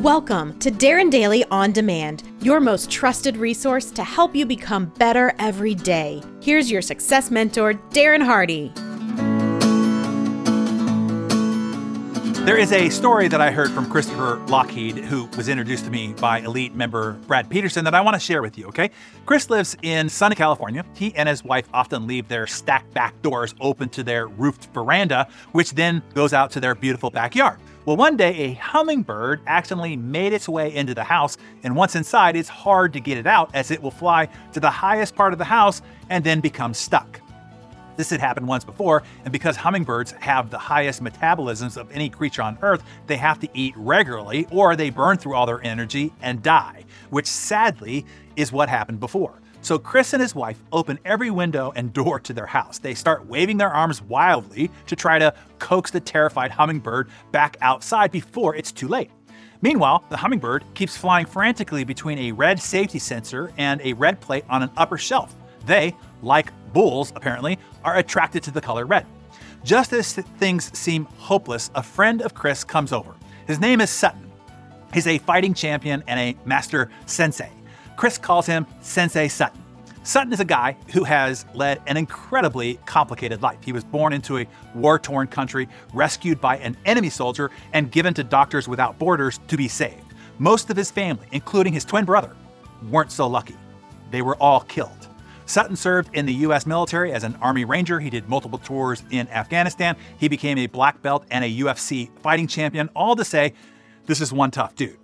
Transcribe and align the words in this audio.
Welcome 0.00 0.58
to 0.60 0.70
Darren 0.70 1.10
Daily 1.10 1.44
On 1.50 1.72
Demand, 1.72 2.22
your 2.40 2.58
most 2.58 2.90
trusted 2.90 3.36
resource 3.36 3.90
to 3.90 4.02
help 4.02 4.34
you 4.34 4.46
become 4.46 4.86
better 4.86 5.34
every 5.38 5.74
day. 5.74 6.22
Here's 6.40 6.70
your 6.70 6.80
success 6.80 7.30
mentor, 7.30 7.74
Darren 7.90 8.24
Hardy. 8.24 8.72
There 12.44 12.56
is 12.56 12.72
a 12.72 12.88
story 12.88 13.28
that 13.28 13.42
I 13.42 13.50
heard 13.50 13.70
from 13.70 13.88
Christopher 13.90 14.42
Lockheed, 14.48 14.96
who 14.96 15.26
was 15.36 15.46
introduced 15.46 15.84
to 15.84 15.90
me 15.90 16.14
by 16.14 16.38
elite 16.38 16.74
member 16.74 17.12
Brad 17.26 17.50
Peterson, 17.50 17.84
that 17.84 17.94
I 17.94 18.00
want 18.00 18.14
to 18.14 18.18
share 18.18 18.40
with 18.40 18.56
you, 18.56 18.66
okay? 18.68 18.90
Chris 19.26 19.50
lives 19.50 19.76
in 19.82 20.08
sunny 20.08 20.34
California. 20.34 20.82
He 20.94 21.14
and 21.16 21.28
his 21.28 21.44
wife 21.44 21.68
often 21.74 22.06
leave 22.06 22.28
their 22.28 22.46
stacked 22.46 22.94
back 22.94 23.20
doors 23.20 23.54
open 23.60 23.90
to 23.90 24.02
their 24.02 24.26
roofed 24.26 24.72
veranda, 24.72 25.28
which 25.52 25.72
then 25.72 26.02
goes 26.14 26.32
out 26.32 26.50
to 26.52 26.60
their 26.60 26.74
beautiful 26.74 27.10
backyard. 27.10 27.60
Well, 27.84 27.98
one 27.98 28.16
day 28.16 28.34
a 28.38 28.54
hummingbird 28.54 29.42
accidentally 29.46 29.96
made 29.96 30.32
its 30.32 30.48
way 30.48 30.74
into 30.74 30.94
the 30.94 31.04
house, 31.04 31.36
and 31.62 31.76
once 31.76 31.94
inside, 31.94 32.36
it's 32.36 32.48
hard 32.48 32.94
to 32.94 33.00
get 33.00 33.18
it 33.18 33.26
out 33.26 33.50
as 33.54 33.70
it 33.70 33.82
will 33.82 33.90
fly 33.90 34.30
to 34.54 34.60
the 34.60 34.70
highest 34.70 35.14
part 35.14 35.34
of 35.34 35.38
the 35.38 35.44
house 35.44 35.82
and 36.08 36.24
then 36.24 36.40
become 36.40 36.72
stuck. 36.72 37.20
This 37.96 38.10
had 38.10 38.20
happened 38.20 38.48
once 38.48 38.64
before, 38.64 39.02
and 39.24 39.32
because 39.32 39.56
hummingbirds 39.56 40.12
have 40.12 40.50
the 40.50 40.58
highest 40.58 41.02
metabolisms 41.02 41.76
of 41.76 41.90
any 41.92 42.08
creature 42.08 42.42
on 42.42 42.58
Earth, 42.62 42.82
they 43.06 43.16
have 43.16 43.38
to 43.40 43.48
eat 43.54 43.74
regularly 43.76 44.46
or 44.50 44.76
they 44.76 44.90
burn 44.90 45.18
through 45.18 45.34
all 45.34 45.46
their 45.46 45.62
energy 45.64 46.12
and 46.22 46.42
die, 46.42 46.84
which 47.10 47.26
sadly 47.26 48.06
is 48.36 48.52
what 48.52 48.68
happened 48.68 49.00
before. 49.00 49.40
So 49.62 49.78
Chris 49.78 50.14
and 50.14 50.22
his 50.22 50.34
wife 50.34 50.62
open 50.72 50.98
every 51.04 51.30
window 51.30 51.72
and 51.76 51.92
door 51.92 52.18
to 52.20 52.32
their 52.32 52.46
house. 52.46 52.78
They 52.78 52.94
start 52.94 53.26
waving 53.26 53.58
their 53.58 53.68
arms 53.68 54.00
wildly 54.00 54.70
to 54.86 54.96
try 54.96 55.18
to 55.18 55.34
coax 55.58 55.90
the 55.90 56.00
terrified 56.00 56.50
hummingbird 56.50 57.10
back 57.30 57.58
outside 57.60 58.10
before 58.10 58.56
it's 58.56 58.72
too 58.72 58.88
late. 58.88 59.10
Meanwhile, 59.60 60.04
the 60.08 60.16
hummingbird 60.16 60.64
keeps 60.72 60.96
flying 60.96 61.26
frantically 61.26 61.84
between 61.84 62.18
a 62.18 62.32
red 62.32 62.58
safety 62.58 62.98
sensor 62.98 63.52
and 63.58 63.82
a 63.82 63.92
red 63.92 64.18
plate 64.20 64.44
on 64.48 64.62
an 64.62 64.70
upper 64.78 64.96
shelf. 64.96 65.36
They, 65.66 65.94
like 66.22 66.50
bulls 66.72 67.12
apparently, 67.16 67.58
are 67.84 67.96
attracted 67.96 68.42
to 68.44 68.50
the 68.50 68.60
color 68.60 68.86
red. 68.86 69.06
Just 69.62 69.92
as 69.92 70.12
things 70.12 70.76
seem 70.78 71.04
hopeless, 71.16 71.70
a 71.74 71.82
friend 71.82 72.22
of 72.22 72.34
Chris 72.34 72.64
comes 72.64 72.92
over. 72.92 73.14
His 73.46 73.60
name 73.60 73.80
is 73.80 73.90
Sutton. 73.90 74.30
He's 74.92 75.06
a 75.06 75.18
fighting 75.18 75.54
champion 75.54 76.02
and 76.06 76.18
a 76.18 76.36
master 76.44 76.90
sensei. 77.06 77.50
Chris 77.96 78.18
calls 78.18 78.46
him 78.46 78.66
Sensei 78.80 79.28
Sutton. 79.28 79.62
Sutton 80.02 80.32
is 80.32 80.40
a 80.40 80.44
guy 80.46 80.76
who 80.94 81.04
has 81.04 81.44
led 81.52 81.82
an 81.86 81.98
incredibly 81.98 82.76
complicated 82.86 83.42
life. 83.42 83.58
He 83.62 83.72
was 83.72 83.84
born 83.84 84.14
into 84.14 84.38
a 84.38 84.46
war 84.74 84.98
torn 84.98 85.26
country, 85.26 85.68
rescued 85.92 86.40
by 86.40 86.56
an 86.56 86.76
enemy 86.86 87.10
soldier, 87.10 87.50
and 87.74 87.92
given 87.92 88.14
to 88.14 88.24
Doctors 88.24 88.66
Without 88.66 88.98
Borders 88.98 89.38
to 89.48 89.58
be 89.58 89.68
saved. 89.68 90.14
Most 90.38 90.70
of 90.70 90.76
his 90.76 90.90
family, 90.90 91.26
including 91.32 91.74
his 91.74 91.84
twin 91.84 92.06
brother, 92.06 92.34
weren't 92.88 93.12
so 93.12 93.26
lucky. 93.26 93.56
They 94.10 94.22
were 94.22 94.36
all 94.36 94.60
killed. 94.60 94.99
Sutton 95.50 95.74
served 95.74 96.14
in 96.14 96.26
the 96.26 96.34
U.S. 96.34 96.64
military 96.64 97.12
as 97.12 97.24
an 97.24 97.34
Army 97.42 97.64
Ranger. 97.64 97.98
He 97.98 98.08
did 98.08 98.28
multiple 98.28 98.58
tours 98.58 99.02
in 99.10 99.26
Afghanistan. 99.30 99.96
He 100.16 100.28
became 100.28 100.58
a 100.58 100.68
black 100.68 101.02
belt 101.02 101.26
and 101.28 101.44
a 101.44 101.58
UFC 101.58 102.08
fighting 102.20 102.46
champion, 102.46 102.88
all 102.94 103.16
to 103.16 103.24
say, 103.24 103.54
this 104.06 104.20
is 104.20 104.32
one 104.32 104.52
tough 104.52 104.76
dude. 104.76 104.96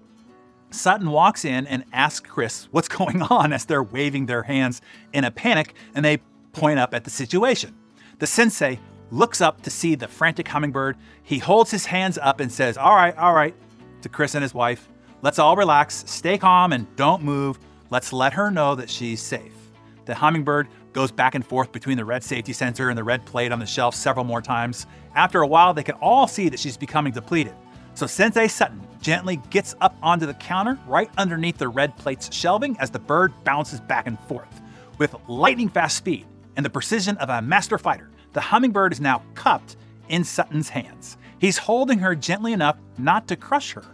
Sutton 0.70 1.10
walks 1.10 1.44
in 1.44 1.66
and 1.66 1.84
asks 1.92 2.30
Chris 2.30 2.68
what's 2.70 2.86
going 2.96 3.22
on 3.22 3.52
as 3.52 3.64
they're 3.64 3.82
waving 3.82 4.26
their 4.26 4.44
hands 4.44 4.82
in 5.12 5.24
a 5.24 5.32
panic 5.32 5.74
and 5.96 6.04
they 6.04 6.18
point 6.52 6.78
up 6.78 6.94
at 6.94 7.02
the 7.02 7.10
situation. 7.10 7.74
The 8.20 8.28
sensei 8.28 8.78
looks 9.10 9.40
up 9.40 9.62
to 9.62 9.70
see 9.70 9.96
the 9.96 10.06
frantic 10.06 10.46
hummingbird. 10.46 10.96
He 11.24 11.38
holds 11.38 11.72
his 11.72 11.86
hands 11.86 12.18
up 12.22 12.38
and 12.38 12.52
says, 12.52 12.78
All 12.78 12.94
right, 12.94 13.16
all 13.16 13.34
right, 13.34 13.54
to 14.02 14.08
Chris 14.08 14.36
and 14.36 14.42
his 14.42 14.54
wife. 14.54 14.88
Let's 15.22 15.40
all 15.40 15.56
relax, 15.56 16.04
stay 16.06 16.38
calm, 16.38 16.72
and 16.72 16.86
don't 16.94 17.24
move. 17.24 17.58
Let's 17.90 18.12
let 18.12 18.32
her 18.34 18.52
know 18.52 18.76
that 18.76 18.88
she's 18.88 19.20
safe. 19.20 19.65
The 20.06 20.14
hummingbird 20.14 20.68
goes 20.92 21.12
back 21.12 21.34
and 21.34 21.44
forth 21.44 21.72
between 21.72 21.96
the 21.96 22.04
red 22.04 22.24
safety 22.24 22.52
sensor 22.52 22.88
and 22.88 22.96
the 22.96 23.04
red 23.04 23.26
plate 23.26 23.52
on 23.52 23.58
the 23.58 23.66
shelf 23.66 23.94
several 23.94 24.24
more 24.24 24.40
times. 24.40 24.86
After 25.14 25.42
a 25.42 25.46
while, 25.46 25.74
they 25.74 25.82
can 25.82 25.96
all 25.96 26.26
see 26.26 26.48
that 26.48 26.60
she's 26.60 26.76
becoming 26.76 27.12
depleted. 27.12 27.54
So 27.94 28.06
Sensei 28.06 28.46
Sutton 28.48 28.86
gently 29.00 29.36
gets 29.50 29.74
up 29.80 29.96
onto 30.02 30.26
the 30.26 30.34
counter 30.34 30.78
right 30.86 31.10
underneath 31.18 31.58
the 31.58 31.68
red 31.68 31.96
plate's 31.96 32.32
shelving 32.34 32.76
as 32.78 32.90
the 32.90 32.98
bird 32.98 33.32
bounces 33.44 33.80
back 33.80 34.06
and 34.06 34.18
forth. 34.20 34.62
With 34.98 35.14
lightning 35.28 35.68
fast 35.68 35.96
speed 35.96 36.26
and 36.56 36.64
the 36.64 36.70
precision 36.70 37.16
of 37.18 37.28
a 37.28 37.42
master 37.42 37.78
fighter, 37.78 38.10
the 38.32 38.40
hummingbird 38.40 38.92
is 38.92 39.00
now 39.00 39.22
cupped 39.34 39.76
in 40.08 40.24
Sutton's 40.24 40.68
hands. 40.68 41.16
He's 41.38 41.58
holding 41.58 41.98
her 41.98 42.14
gently 42.14 42.52
enough 42.52 42.78
not 42.96 43.26
to 43.28 43.36
crush 43.36 43.72
her, 43.72 43.84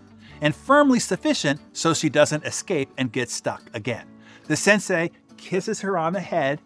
and 0.40 0.54
firmly 0.54 0.98
sufficient 0.98 1.60
so 1.72 1.94
she 1.94 2.08
doesn't 2.08 2.44
escape 2.44 2.90
and 2.98 3.12
get 3.12 3.30
stuck 3.30 3.62
again. 3.74 4.06
The 4.46 4.56
sensei 4.56 5.12
kisses 5.42 5.80
her 5.80 5.98
on 5.98 6.12
the 6.12 6.20
head, 6.20 6.60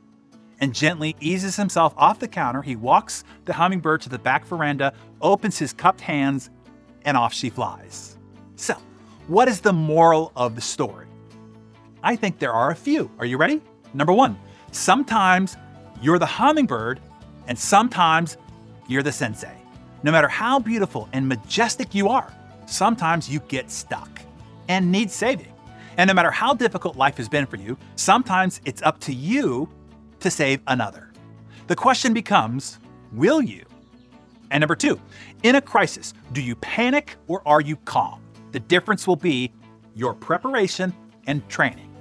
and 0.61 0.75
gently 0.75 1.17
eases 1.21 1.57
himself 1.57 1.95
off 1.97 2.19
the 2.19 2.29
counter. 2.29 2.63
He 2.63 2.77
walks 2.77 3.25
the 3.47 3.53
hummingbird 3.53 4.03
to 4.03 4.09
the 4.09 4.19
back 4.19 4.45
veranda, 4.45 4.93
opens 5.21 5.59
his 5.59 5.73
cupped 5.73 6.01
hands, 6.01 6.51
and 7.05 7.17
off 7.17 7.33
she 7.33 7.51
flies. 7.51 8.19
So, 8.57 8.77
what 9.27 9.49
is 9.49 9.61
the 9.61 9.73
moral 9.73 10.33
of 10.37 10.55
the 10.55 10.61
story? 10.61 11.07
I 12.03 12.17
think 12.17 12.39
there 12.39 12.53
are 12.53 12.71
a 12.71 12.77
few. 12.77 13.11
Are 13.19 13.27
you 13.27 13.37
ready? 13.39 13.61
Number 13.95 14.13
one, 14.13 14.39
sometimes 14.73 15.57
you're 16.01 16.19
the 16.19 16.27
hummingbird, 16.27 17.01
and 17.49 17.59
sometimes 17.59 18.37
you're 18.89 19.03
the 19.03 19.13
sensei. 19.13 19.57
No 20.03 20.13
matter 20.13 20.29
how 20.29 20.59
beautiful 20.59 21.09
and 21.13 21.27
majestic 21.27 21.95
you 21.95 22.09
are, 22.09 22.33
sometimes 22.67 23.29
you 23.29 23.41
get 23.41 23.71
stuck 23.71 24.21
and 24.69 24.93
need 24.93 25.11
saving. 25.11 25.53
And 25.97 26.09
no 26.09 26.15
matter 26.15 26.31
how 26.31 26.55
difficult 26.55 26.97
life 26.97 27.17
has 27.17 27.29
been 27.29 27.47
for 27.47 27.57
you, 27.57 27.77
sometimes 27.97 28.61
it's 28.65 28.83
up 28.83 28.99
to 29.01 29.13
you 29.13 29.69
to 30.21 30.31
save 30.31 30.61
another. 30.67 31.11
The 31.67 31.77
question 31.77 32.13
becomes 32.13 32.79
will 33.13 33.41
you? 33.41 33.65
And 34.51 34.61
number 34.61 34.77
two, 34.77 35.01
in 35.43 35.57
a 35.57 35.61
crisis, 35.61 36.15
do 36.33 36.41
you 36.41 36.55
panic 36.57 37.17
or 37.27 37.43
are 37.47 37.61
you 37.61 37.77
calm? 37.77 38.21
The 38.53 38.61
difference 38.61 39.07
will 39.07 39.17
be 39.17 39.53
your 39.95 40.15
preparation 40.15 40.95
and 41.27 41.47
training. 41.49 41.93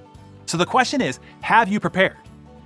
So 0.46 0.56
the 0.56 0.66
question 0.66 1.00
is 1.00 1.18
have 1.40 1.68
you 1.68 1.80
prepared? 1.80 2.16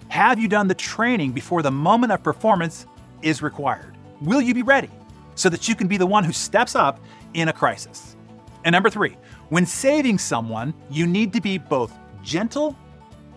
Have 0.08 0.38
you 0.38 0.48
done 0.48 0.68
the 0.68 0.74
training 0.74 1.32
before 1.32 1.62
the 1.62 1.70
moment 1.70 2.12
of 2.12 2.22
performance 2.22 2.86
is 3.22 3.42
required? 3.42 3.96
Will 4.20 4.40
you 4.40 4.52
be 4.52 4.62
ready 4.62 4.90
so 5.34 5.48
that 5.48 5.68
you 5.68 5.74
can 5.74 5.86
be 5.86 5.96
the 5.96 6.06
one 6.06 6.24
who 6.24 6.32
steps 6.32 6.74
up 6.74 7.00
in 7.32 7.48
a 7.48 7.52
crisis? 7.52 8.16
And 8.64 8.72
number 8.72 8.90
three, 8.90 9.16
when 9.48 9.66
saving 9.66 10.18
someone, 10.18 10.74
you 10.90 11.06
need 11.06 11.32
to 11.32 11.40
be 11.40 11.58
both 11.58 11.92
gentle 12.22 12.76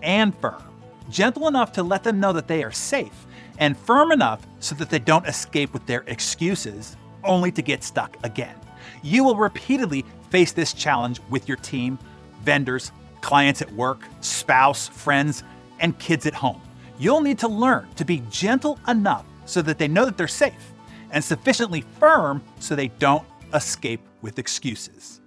and 0.02 0.36
firm. 0.38 0.62
Gentle 1.10 1.48
enough 1.48 1.72
to 1.74 1.84
let 1.84 2.04
them 2.04 2.20
know 2.20 2.34
that 2.34 2.48
they 2.48 2.64
are 2.64 2.72
safe, 2.72 3.26
and 3.58 3.78
firm 3.78 4.12
enough 4.12 4.46
so 4.60 4.76
that 4.76 4.90
they 4.90 5.00
don't 5.00 5.28
escape 5.28 5.74
with 5.74 5.86
their 5.86 6.04
excuses, 6.08 6.98
only 7.24 7.52
to 7.52 7.62
get 7.62 7.84
stuck 7.84 8.18
again. 8.24 8.56
You 9.02 9.24
will 9.24 9.36
repeatedly 9.36 10.06
face 10.30 10.52
this 10.52 10.74
challenge 10.74 11.22
with 11.30 11.48
your 11.48 11.58
team, 11.58 12.00
vendors, 12.44 12.92
clients 13.22 13.62
at 13.62 13.72
work, 13.74 14.04
spouse, 14.22 14.88
friends, 14.88 15.44
and 15.80 15.98
kids 16.00 16.26
at 16.26 16.34
home. 16.34 16.62
You'll 17.00 17.22
need 17.22 17.40
to 17.40 17.48
learn 17.48 17.88
to 17.96 18.06
be 18.06 18.24
gentle 18.30 18.80
enough 18.88 19.26
so 19.46 19.62
that 19.62 19.78
they 19.78 19.88
know 19.88 20.06
that 20.06 20.18
they're 20.18 20.28
safe, 20.28 20.74
and 21.12 21.24
sufficiently 21.24 21.82
firm 22.00 22.42
so 22.60 22.76
they 22.76 22.88
don't 22.88 23.26
escape 23.54 24.02
with 24.22 24.40
excuses. 24.40 25.22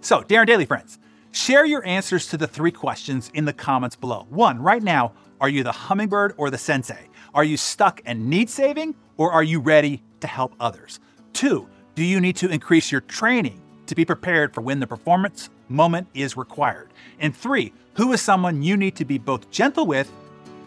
So, 0.00 0.22
Darren 0.22 0.46
Daily 0.46 0.66
friends, 0.66 0.98
share 1.32 1.66
your 1.66 1.84
answers 1.84 2.28
to 2.28 2.36
the 2.36 2.46
three 2.46 2.70
questions 2.70 3.30
in 3.34 3.44
the 3.44 3.52
comments 3.52 3.96
below. 3.96 4.26
One, 4.30 4.60
right 4.60 4.82
now, 4.82 5.12
are 5.40 5.48
you 5.48 5.62
the 5.62 5.72
hummingbird 5.72 6.34
or 6.36 6.50
the 6.50 6.58
sensei? 6.58 7.08
Are 7.34 7.44
you 7.44 7.56
stuck 7.56 8.00
and 8.06 8.30
need 8.30 8.48
saving, 8.48 8.94
or 9.16 9.32
are 9.32 9.42
you 9.42 9.60
ready 9.60 10.02
to 10.20 10.26
help 10.26 10.54
others? 10.60 11.00
Two, 11.32 11.68
do 11.94 12.02
you 12.02 12.20
need 12.20 12.36
to 12.36 12.48
increase 12.48 12.90
your 12.90 13.02
training 13.02 13.60
to 13.86 13.94
be 13.94 14.04
prepared 14.04 14.54
for 14.54 14.60
when 14.60 14.80
the 14.80 14.86
performance 14.86 15.50
moment 15.68 16.08
is 16.14 16.36
required? 16.36 16.92
And 17.18 17.36
three, 17.36 17.72
who 17.94 18.12
is 18.12 18.20
someone 18.20 18.62
you 18.62 18.76
need 18.76 18.96
to 18.96 19.04
be 19.04 19.18
both 19.18 19.50
gentle 19.50 19.86
with 19.86 20.10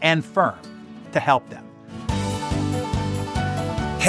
and 0.01 0.23
firm 0.23 0.59
to 1.11 1.19
help 1.19 1.49
them? 1.49 1.68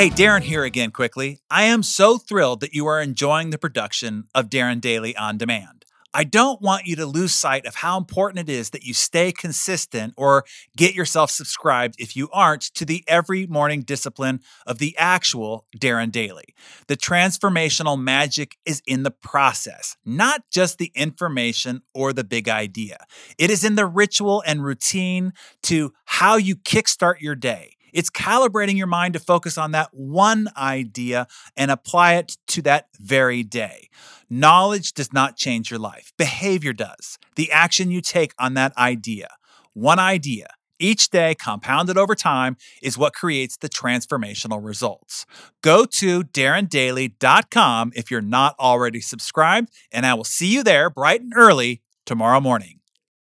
Hey, 0.01 0.09
Darren 0.09 0.41
here 0.41 0.65
again 0.65 0.93
quickly. 0.93 1.41
I 1.51 1.65
am 1.65 1.83
so 1.83 2.17
thrilled 2.17 2.61
that 2.61 2.73
you 2.73 2.87
are 2.87 3.03
enjoying 3.03 3.51
the 3.51 3.59
production 3.59 4.25
of 4.35 4.49
Darren 4.49 4.81
Daily 4.81 5.15
On 5.15 5.37
Demand. 5.37 5.85
I 6.15 6.25
don't 6.25 6.63
want 6.63 6.87
you 6.87 6.97
to 6.97 7.05
lose 7.05 7.35
sight 7.35 7.67
of 7.67 7.75
how 7.75 7.99
important 7.99 8.49
it 8.49 8.51
is 8.51 8.71
that 8.71 8.83
you 8.83 8.95
stay 8.95 9.31
consistent 9.31 10.15
or 10.17 10.47
get 10.75 10.95
yourself 10.95 11.31
subscribed 11.31 11.97
if 11.99 12.17
you 12.17 12.31
aren't 12.33 12.63
to 12.77 12.87
the 12.87 13.05
every 13.07 13.47
morning 13.47 13.83
discipline 13.83 14.41
of 14.67 14.79
the 14.79 14.97
actual 14.97 15.67
Darren 15.77 16.11
Daily. 16.11 16.55
The 16.87 16.97
transformational 16.97 18.01
magic 18.01 18.57
is 18.65 18.81
in 18.87 19.03
the 19.03 19.11
process, 19.11 19.99
not 20.07 20.45
just 20.51 20.79
the 20.79 20.93
information 20.95 21.83
or 21.93 22.15
the 22.15 22.25
big 22.25 22.49
idea. 22.49 23.05
It 23.37 23.51
is 23.51 23.65
in 23.65 23.75
the 23.75 23.85
ritual 23.85 24.43
and 24.47 24.65
routine 24.65 25.35
to 25.65 25.93
how 26.07 26.37
you 26.37 26.57
kickstart 26.57 27.21
your 27.21 27.35
day 27.35 27.77
It's 27.93 28.11
calibrating 28.11 28.77
your 28.77 28.87
mind 28.87 29.15
to 29.15 29.21
focus 29.21 29.59
on 29.59 29.73
that 29.73 29.89
one 29.93 30.49
idea 30.57 31.27
and 31.57 31.71
apply 31.71 32.15
it 32.15 32.37
to 32.49 32.63
that 32.63 32.89
very 32.99 33.43
day. 33.43 33.89
Knowledge 34.29 34.93
does 34.93 35.13
not 35.13 35.37
change 35.37 35.71
your 35.71 35.81
life, 35.81 36.13
behavior 36.17 36.73
does. 36.73 37.19
The 37.37 37.51
action 37.51 37.91
you 37.91 38.01
take 38.01 38.35
on 38.39 38.55
that 38.55 38.77
idea. 38.77 39.29
One 39.73 39.99
idea 39.99 40.49
each 40.81 41.11
day, 41.11 41.35
compounded 41.35 41.97
over 41.99 42.15
time, 42.15 42.57
is 42.83 42.99
what 42.99 43.13
creates 43.13 43.57
the 43.59 43.69
transformational 43.69 44.65
results. 44.65 45.27
Go 45.63 45.85
to 45.85 46.23
darrendaily.com 46.23 47.93
if 47.95 48.11
you're 48.11 48.23
not 48.23 48.57
already 48.59 49.01
subscribed, 49.01 49.71
and 49.93 50.07
I 50.07 50.15
will 50.15 50.25
see 50.25 50.49
you 50.49 50.65
there 50.65 50.91
bright 50.91 51.21
and 51.21 51.33
early 51.37 51.83
tomorrow 52.07 52.41
morning. 52.41 52.80